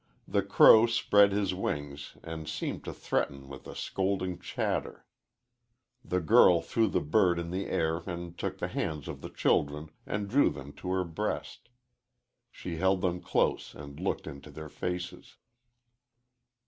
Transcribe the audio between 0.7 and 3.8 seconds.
spread his wings and seemed to threaten with a